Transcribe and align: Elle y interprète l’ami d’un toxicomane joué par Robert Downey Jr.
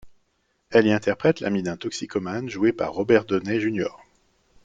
Elle 0.71 0.87
y 0.87 0.93
interprète 0.93 1.41
l’ami 1.41 1.61
d’un 1.61 1.77
toxicomane 1.77 2.49
joué 2.49 2.73
par 2.73 2.91
Robert 2.93 3.23
Downey 3.23 3.59
Jr. 3.59 3.89